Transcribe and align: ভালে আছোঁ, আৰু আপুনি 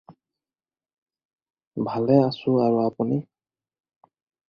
ভালে 1.89 2.17
আছোঁ, 2.29 2.59
আৰু 2.65 2.83
আপুনি 2.89 3.23